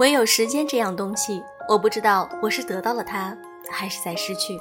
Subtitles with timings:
[0.00, 3.36] 唯有时间这样东西，我不知道我是得到了它，
[3.70, 4.58] 还是在失去。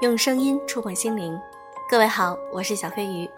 [0.00, 1.40] 用声音触碰心灵，
[1.88, 3.30] 各位好，我是小飞鱼。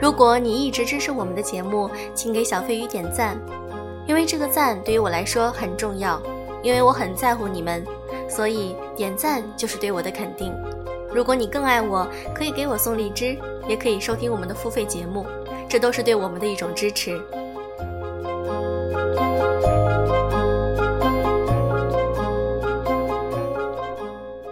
[0.00, 3.38] 如果你一直支持我们的节目，请给小飞鱼点赞，
[4.06, 6.18] 因为这个赞对于我来说很重要，
[6.62, 7.84] 因为我很在乎你们。
[8.34, 10.52] 所以点赞就是对我的肯定。
[11.14, 13.38] 如果你更爱我，可以给我送荔枝，
[13.68, 15.24] 也可以收听我们的付费节目，
[15.68, 17.20] 这都是对我们的一种支持。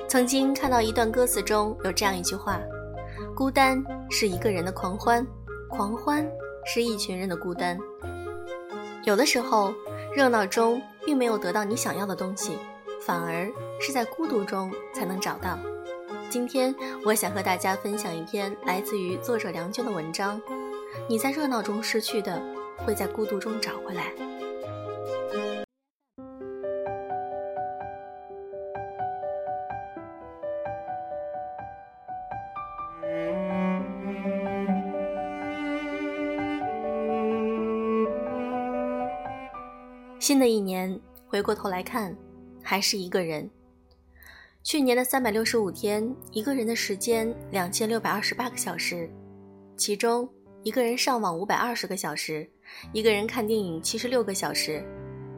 [0.07, 2.61] 曾经看到一段歌词中有这样一句话
[3.35, 5.27] ：“孤单是一个人的狂欢，
[5.69, 6.25] 狂欢
[6.65, 7.77] 是一群人的孤单。”
[9.03, 9.75] 有的时候，
[10.15, 12.56] 热闹中并没有得到你想要的东西。
[13.05, 13.50] 反而
[13.81, 15.58] 是在孤独中才能找到。
[16.31, 20.41] 今天，我想和大家分享一篇来自于作者梁娟的文章：
[21.09, 22.41] 你在热闹中失去的，
[22.86, 24.12] 会在孤独中找回来。
[40.20, 42.16] 新的一年，回过头来看。
[42.63, 43.49] 还是一个人。
[44.63, 49.11] 去年的三百六十五天，一个人的时间两千六百二十八个小时，
[49.77, 50.29] 其中
[50.63, 52.49] 一个人上网五百二十个小时，
[52.93, 54.85] 一个人看电影七十六个小时，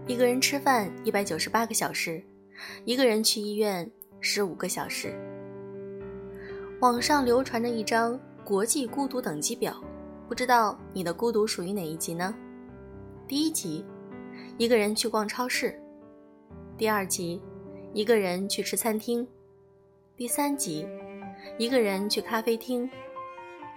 [0.06, 2.22] 一个人吃饭一百九十八个小时，
[2.84, 5.14] 一个人去医院十五个小时。
[6.80, 9.82] 网上流传着一张国际孤独等级表，
[10.28, 12.34] 不知道你的孤独属于哪一级呢？
[13.26, 13.82] 第一级，
[14.58, 15.80] 一个人去逛超市。
[16.76, 17.40] 第二集，
[17.92, 19.24] 一个人去吃餐厅；
[20.16, 20.84] 第三集，
[21.56, 22.90] 一个人去咖啡厅；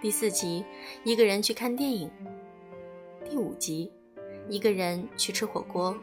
[0.02, 0.66] 第四集，
[1.04, 2.10] 一个人去看电影；
[3.24, 3.92] 第五集，
[4.50, 5.94] 一个人去吃火锅；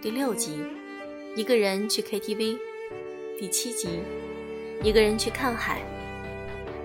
[0.00, 0.64] 第六集，
[1.36, 2.56] 一个人去 KTV；
[3.38, 4.00] 第七集，
[4.82, 5.80] 一个人去看海；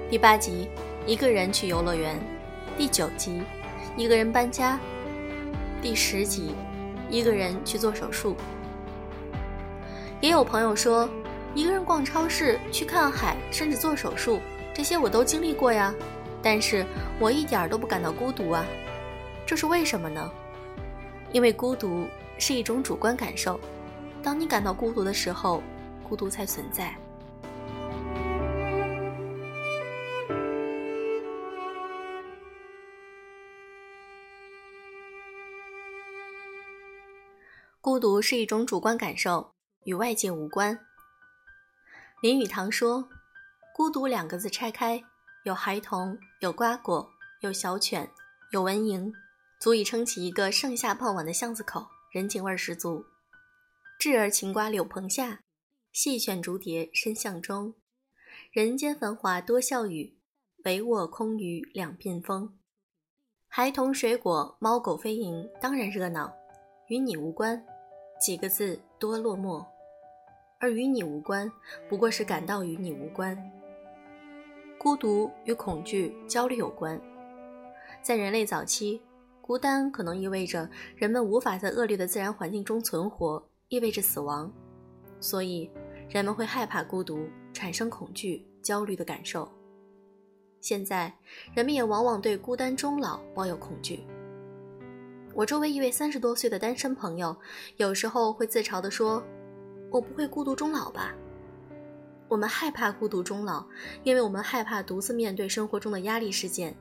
[0.10, 0.68] 第八集，
[1.08, 2.18] 一个人去游乐园；
[2.78, 3.42] 第九集，
[3.96, 4.78] 一个人搬家；
[5.82, 6.50] 第十集，
[7.10, 8.36] 一个人去做手术。
[10.26, 11.08] 也有朋友说，
[11.54, 14.40] 一个人逛超市、去看海，甚至做手术，
[14.74, 15.94] 这些我都经历过呀。
[16.42, 16.84] 但是
[17.20, 18.66] 我一点都不感到孤独啊，
[19.46, 20.32] 这是为什么呢？
[21.32, 22.08] 因为孤独
[22.40, 23.60] 是一种主观感受，
[24.24, 25.62] 当你感到孤独的时候，
[26.10, 26.98] 孤独才存在。
[37.80, 39.55] 孤独是一种主观感受。
[39.86, 40.78] 与外界无关。
[42.22, 43.08] 林语堂说
[43.76, 45.04] ：“孤独两个字拆开，
[45.44, 47.08] 有孩童，有瓜果，
[47.42, 48.10] 有小犬，
[48.52, 49.12] 有蚊蝇，
[49.60, 53.06] 足以撑起一个盛夏傍晚的巷子口，人情味十足。
[54.00, 55.42] 稚儿擎瓜柳棚下，
[55.92, 57.76] 细犬竹蝶深巷中。
[58.52, 60.18] 人间繁华多笑语，
[60.64, 62.58] 唯我空余两鬓风。
[63.48, 66.34] 孩童水果猫狗飞蝇，当然热闹，
[66.88, 67.64] 与你无关。
[68.20, 69.64] 几个字多落寞。”
[70.60, 71.52] 而与你无关，
[71.90, 73.38] 不过是感到与你无关。
[74.78, 77.00] 孤独与恐惧、焦虑有关。
[78.02, 79.02] 在人类早期，
[79.42, 84.52] 孤单可能意味着人们无法在恶劣的自然环境中存活，意味着死亡，
[85.20, 85.70] 所以
[86.10, 89.52] 人们会害怕孤独，产生恐惧、焦虑的感受。
[90.62, 91.14] 现在，
[91.54, 94.06] 人们也往往对孤单终老抱有恐惧。
[95.34, 97.36] 我周围一位三十多岁的单身朋友，
[97.78, 99.24] 有时候会自嘲地说。
[99.96, 101.16] 我不会孤独终老吧？
[102.28, 103.66] 我们害怕孤独终老，
[104.04, 106.76] 因为我们害怕独自面对生活中的压力事件。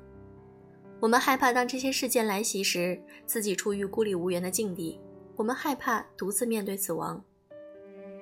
[0.99, 5.01] 我们害怕当这些事件来袭时，自己处于孤立无援的境地。
[5.37, 7.23] 我们害怕独自面对死亡。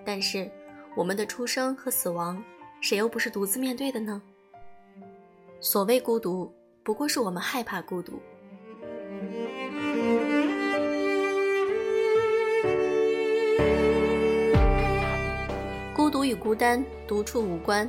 [0.04, 0.50] 但是，
[0.94, 2.44] 我们的出生和死亡，
[2.82, 4.20] 谁又不是独自面对的呢？
[5.58, 6.52] 所谓孤独，
[6.82, 8.20] 不过是我们害怕孤独。
[16.52, 17.88] 孤单、独处无关。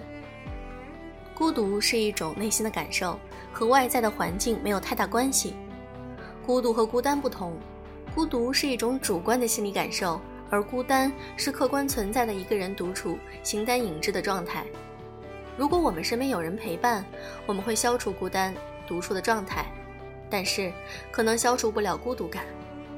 [1.35, 3.19] 孤独是一种内心的感受，
[3.51, 5.53] 和外在的环境没有太大关系。
[6.45, 7.57] 孤独和孤单不同，
[8.15, 10.17] 孤独是一种主观的心理感受，
[10.49, 14.63] 而孤单是客观存在的一个人独处、形单影只的状态。
[15.57, 17.03] 如果我们身边有人陪伴，
[17.45, 18.55] 我们会消除孤单、
[18.87, 19.65] 独处的状态，
[20.29, 20.71] 但是
[21.11, 22.45] 可能消除不了孤独感。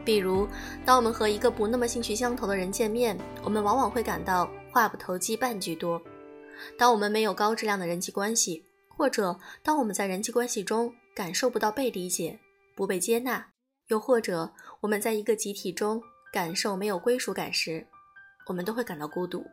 [0.03, 0.47] 比如，
[0.85, 4.47] 当我们和一个不那么兴趣相投的人见面，我们往往会感到。
[4.75, 6.01] 话不投机半句多。
[6.77, 12.37] 当我们没有高质量的人际关系，或者当我们在人际关系中感受不到被理解、
[12.75, 13.47] 不被接纳，
[13.87, 17.87] 又或者我们在一个集体中感受没有归属感时，
[18.47, 19.45] 我们都会感到孤独。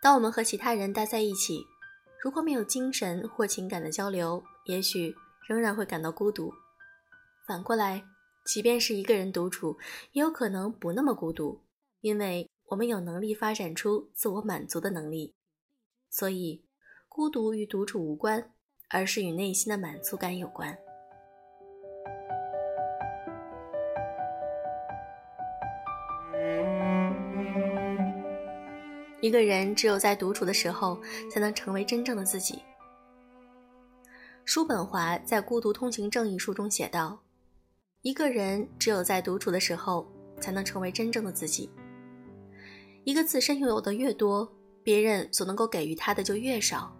[0.00, 1.66] 当我们和其他人待在一起，
[2.24, 5.14] 如果没有精神或情感的交流，也许
[5.46, 6.50] 仍然会感到孤独。
[7.46, 8.02] 反过来，
[8.46, 9.76] 即便是一个人独处，
[10.12, 11.60] 也有可能不那么孤独，
[12.00, 15.34] 因为我们有能力发展出自我满足的能力。
[16.08, 16.64] 所以，
[17.08, 18.52] 孤独与独处无关，
[18.88, 20.78] 而是与内心的满足感有关。
[29.20, 32.62] 一个人只有在独处的时候，才能成为真正的自己。
[34.44, 37.18] 叔本华在《孤独通行证》一书中写道
[38.02, 40.06] ：“一个人只有在独处的时候，
[40.40, 41.68] 才能成为真正的自己。
[43.04, 44.50] 一个自身拥有的越多，
[44.82, 46.94] 别人所能够给予他的就越少。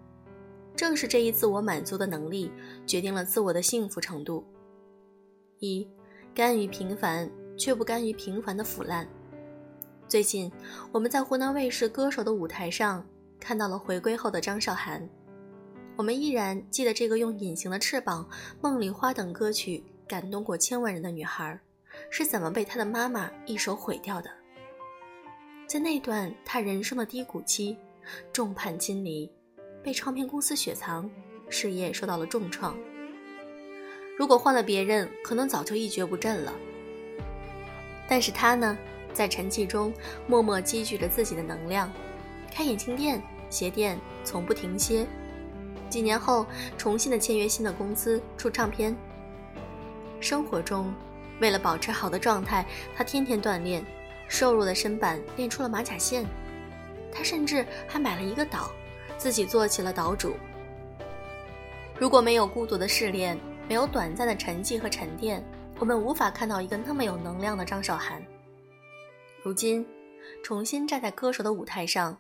[0.74, 2.50] 正是这一自我满足的能力，
[2.86, 4.44] 决定了自我的幸福程度。
[5.58, 5.86] 一，
[6.34, 9.06] 甘于平凡，却不甘于平凡的腐烂。”
[10.08, 10.50] 最近，
[10.90, 13.06] 我们在湖南卫视《歌手》的舞台上
[13.38, 15.06] 看到了回归后的张韶涵。
[15.96, 18.26] 我们依然记得这个用《隐形的翅膀》
[18.62, 21.60] 《梦里花》等歌曲感动过千万人的女孩，
[22.10, 24.39] 是怎么被她的妈妈一手毁掉的。
[25.70, 27.76] 在那段他人生的低谷期，
[28.32, 29.30] 众叛亲离，
[29.84, 31.08] 被唱片公司雪藏，
[31.48, 32.76] 事业受到了重创。
[34.18, 36.52] 如果换了别人，可能早就一蹶不振了。
[38.08, 38.76] 但是他呢？
[39.14, 39.94] 在沉寂中，
[40.26, 41.88] 默默积聚着自己的能量，
[42.52, 45.06] 开眼镜店、鞋店，从不停歇。
[45.88, 46.44] 几年后，
[46.76, 48.92] 重新的签约新的公司，出唱片。
[50.20, 50.92] 生活中，
[51.40, 53.84] 为了保持好的状态，他天天锻炼，
[54.30, 56.24] 瘦弱的身板练出了马甲线。
[57.12, 58.70] 他甚至还买了一个岛，
[59.18, 60.36] 自己做起了岛主。
[61.98, 63.36] 如果没有孤独的试炼，
[63.68, 65.44] 没有短暂的沉寂和沉淀，
[65.80, 68.24] 我们无法看到一个那么有能量的张韶涵。
[69.42, 69.84] 如今，
[70.44, 72.16] 重新站在歌手的舞台上，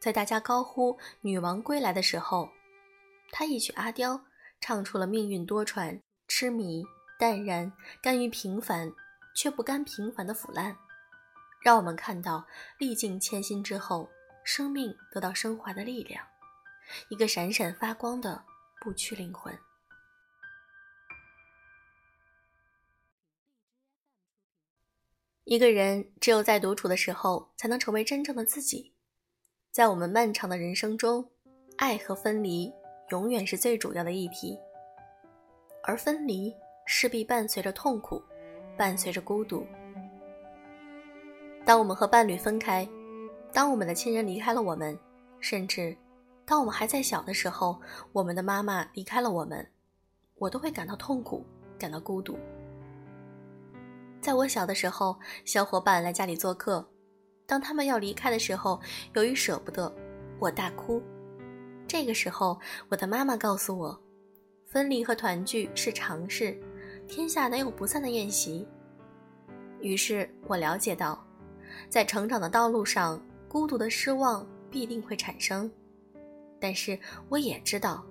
[0.00, 2.48] 在大家高呼“女王归来”的时候，
[3.30, 4.14] 他一曲《阿刁》
[4.60, 6.82] 唱出了命运多舛、痴迷、
[7.18, 7.70] 淡然、
[8.02, 8.90] 甘于平凡，
[9.34, 10.74] 却不甘平凡的腐烂，
[11.60, 12.46] 让我们看到
[12.78, 14.08] 历尽千辛之后，
[14.44, 16.26] 生命得到升华的力量，
[17.10, 18.42] 一个闪闪发光的
[18.80, 19.56] 不屈灵魂。
[25.44, 28.94] 一个人只有在独处的时候，才能成为真正的自己。
[29.72, 31.30] 在我们漫长的人生中，
[31.76, 32.72] 爱和分离
[33.10, 34.58] 永远是最主要的议题，
[35.82, 36.54] 而分离
[36.86, 38.22] 势必伴随着痛苦，
[38.78, 39.66] 伴随着孤独。
[41.64, 42.88] 当我们和伴侣分开，
[43.52, 44.98] 当我们的亲人离开了我们，
[45.38, 45.96] 甚至
[46.44, 47.80] 当我们还在小的时候，
[48.12, 49.64] 我们的妈妈离开了我们，
[50.36, 51.44] 我都会感到痛苦，
[51.78, 52.36] 感到孤独。
[54.20, 56.86] 在我小的时候，小伙伴来家里做客，
[57.46, 58.80] 当他们要离开的时候，
[59.14, 59.92] 由于舍不得，
[60.38, 61.02] 我大哭。
[61.86, 62.58] 这个时候，
[62.88, 64.00] 我的妈妈告诉我，
[64.66, 66.58] 分离和团聚是常事，
[67.08, 68.66] 天下哪有不散的宴席。
[69.80, 71.24] 于是我了解到，
[71.88, 75.70] 在成长的道路上，孤独的失望必定会产生，
[76.60, 78.04] 但是我也知道，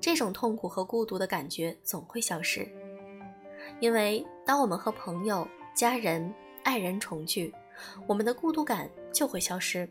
[0.00, 2.66] 这种痛苦和孤独的感觉总会消失。
[3.80, 6.32] 因为当我们和朋友、家人、
[6.62, 7.52] 爱人重聚，
[8.06, 9.88] 我们的孤独感就会消失。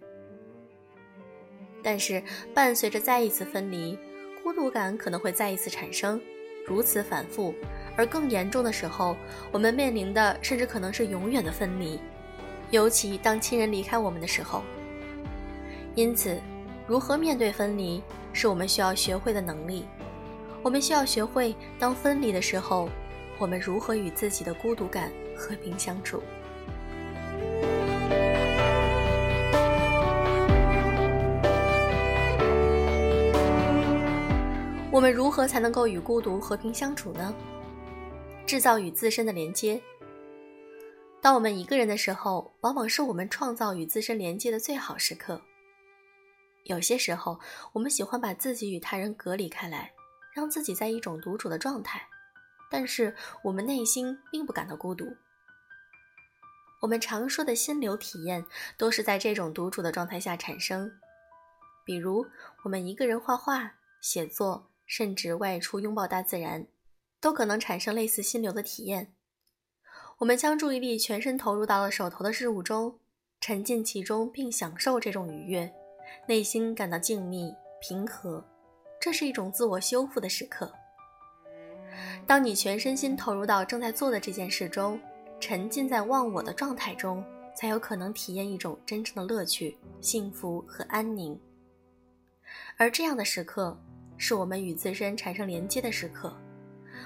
[1.83, 2.21] 但是，
[2.53, 3.97] 伴随着再一次分离，
[4.43, 6.19] 孤独感可能会再一次产生，
[6.65, 7.53] 如此反复。
[7.95, 9.15] 而更严重的时候，
[9.51, 11.99] 我们面临的甚至可能是永远的分离，
[12.71, 14.61] 尤其当亲人离开我们的时候。
[15.95, 16.39] 因此，
[16.85, 19.85] 如何面对分离，是我们需要学会的能力。
[20.61, 22.89] 我们需要学会，当分离的时候。
[23.39, 26.23] 我们如何与自己的孤独感和平相处？
[34.91, 37.31] 我们如何才能够与孤独和平相处呢？
[38.47, 39.79] 制造与自身的连接。
[41.21, 45.41] 当我们一个人的时候，往往是我们创造与自身连接的最好时刻。
[46.63, 47.39] 有些时候，
[47.73, 49.93] 我们喜欢把自己与他人隔离开来，
[50.33, 52.07] 让自己在一种独处的状态。
[52.69, 55.05] 但是我们内心并不感到孤独。
[56.81, 58.45] 我们常说的心流体验，
[58.77, 60.91] 都是在这种独处的状态下产生。
[61.83, 62.27] 比如，
[62.63, 66.67] 我们一个人画画、写作，甚至外出拥抱大自然，
[67.19, 69.13] 都可能产生类似心流的体验。
[70.19, 72.97] 我们将注意力全身投入到了手头的事物中，
[73.39, 75.71] 沉浸其中并享受这种愉悦，
[76.27, 78.43] 内心感到静谧平和，
[78.99, 80.73] 这是一种自我修复的时刻。
[82.25, 84.99] 当你全身心投入到正在做的这件事中，
[85.39, 87.23] 沉浸在忘我的状态中，
[87.55, 91.39] 才有可能体验一种真正的乐趣、幸福和安宁。
[92.75, 93.79] 而这样的时刻，
[94.17, 96.35] 是我们与自身产生连接的时刻，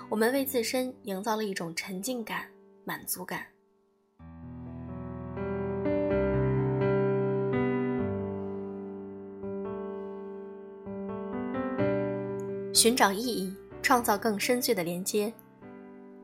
[0.10, 2.48] 我们为自身营造了一种沉浸感、
[2.83, 3.45] 满足感。
[12.73, 15.31] 寻找意义，创造更深邃的连接。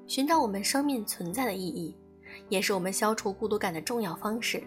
[0.07, 1.95] 寻找我们生命存在的意义，
[2.47, 4.63] 也是我们消除孤独感的重要方式。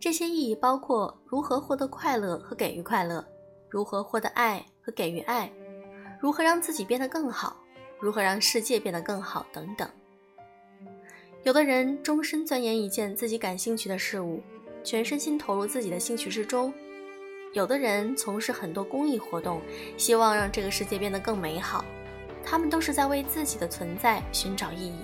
[0.00, 3.22] 这些意义包括如何获得快乐和给予快乐，
[3.68, 5.52] 如何获得爱和给予爱，
[6.18, 7.54] 如何让自己变得更好，
[8.00, 9.86] 如何让世界变得更好等等。
[11.42, 14.42] 有的人终身钻研一件自己感兴趣的事物，
[14.84, 16.72] 全身心投入自己的兴趣之中。
[17.54, 19.62] 有的人从事很多公益活动，
[19.96, 21.82] 希望让这个世界变得更美好。
[22.44, 24.98] 他们都是在为自己的存在寻找意义。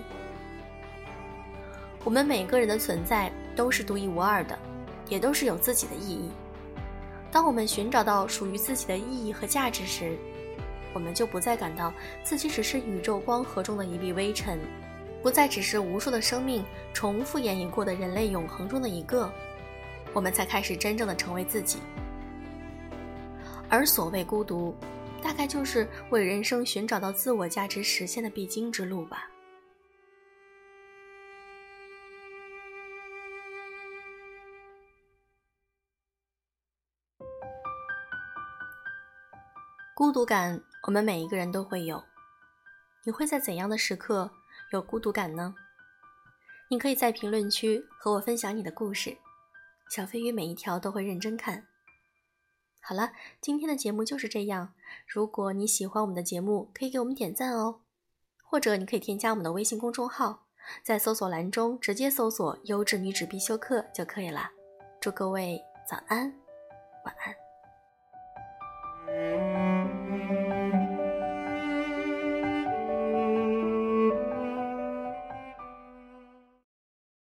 [2.04, 4.58] 我们每个人的存在都是独一无二的，
[5.08, 6.28] 也都是有自己的意义。
[7.32, 10.14] 当我们寻找到属于自己的意义和价值时，
[10.92, 14.58] 我们就不再感到自己只是宇宙光河中的一粒微尘，
[15.26, 16.64] 不再只是无数的生命
[16.94, 19.28] 重复演绎过的人类永恒中的一个。
[20.12, 21.80] 我们才开始真正的成为自己。
[23.68, 24.72] 而所谓孤独，
[25.20, 29.28] 大概就是为人生寻找到自我价值实现的必经之路吧。
[39.92, 42.00] 孤独感，我们每一个人都会有。
[43.04, 44.30] 你会在怎样的时刻
[44.72, 45.54] 有孤独感呢？
[46.68, 49.16] 你可以在评论区和我分享你的故事，
[49.88, 51.66] 小飞鱼每一条都会认真看。
[52.80, 54.74] 好了，今天的节目就是这样。
[55.06, 57.82] 如果你喜欢我们的节目，可以给我们点赞哦，
[58.42, 60.46] 或者你可以添加我们的微信公众号，
[60.82, 64.50] 在搜索栏中直接搜索“优质女子必修课”就可以了。
[65.00, 66.32] 祝各位早安，
[67.04, 67.45] 晚安。